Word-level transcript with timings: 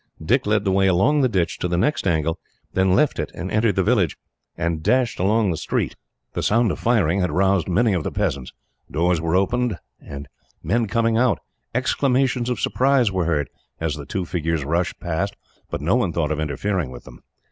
Dick 0.19 0.47
led 0.47 0.65
the 0.65 0.71
way 0.71 0.87
along 0.87 1.21
the 1.21 1.29
ditch 1.29 1.59
to 1.59 1.67
the 1.67 1.77
next 1.77 2.07
angle, 2.07 2.39
then 2.73 2.95
left 2.95 3.19
it 3.19 3.31
and 3.35 3.51
entered 3.51 3.75
the 3.75 3.83
village, 3.83 4.17
and 4.57 4.81
dashed 4.81 5.19
along 5.19 5.51
the 5.51 5.57
street. 5.57 5.95
The 6.33 6.41
sound 6.41 6.71
of 6.71 6.79
firing 6.79 7.19
had 7.21 7.29
roused 7.29 7.67
many 7.69 7.93
of 7.93 8.03
the 8.03 8.11
peasants. 8.11 8.51
Doors 8.89 9.21
were 9.21 9.35
opening, 9.35 9.77
and 10.03 10.27
men 10.63 10.87
coming 10.87 11.17
out. 11.19 11.37
Exclamations 11.75 12.49
of 12.49 12.59
surprise 12.59 13.11
were 13.11 13.25
heard, 13.25 13.47
as 13.79 13.93
the 13.93 14.07
two 14.07 14.25
figures 14.25 14.65
rushed 14.65 14.99
past, 14.99 15.35
but 15.69 15.81
no 15.81 15.95
one 15.97 16.11
thought 16.13 16.31
of 16.31 16.39
interfering 16.39 16.89
with 16.89 17.03
them. 17.03 17.21